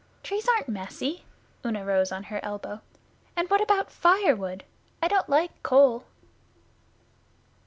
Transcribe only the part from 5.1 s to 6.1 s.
like coal.